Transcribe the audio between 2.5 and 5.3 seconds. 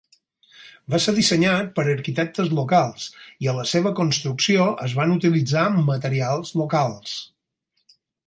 locals i a la seva construcció es van